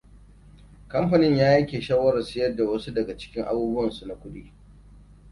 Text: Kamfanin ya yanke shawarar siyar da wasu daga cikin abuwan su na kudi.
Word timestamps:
Kamfanin 0.87 1.35
ya 1.35 1.47
yanke 1.51 1.81
shawarar 1.81 2.23
siyar 2.23 2.55
da 2.55 2.63
wasu 2.69 2.93
daga 2.95 3.17
cikin 3.17 3.43
abuwan 3.43 3.89
su 3.91 4.07
na 4.07 4.15
kudi. 4.15 4.53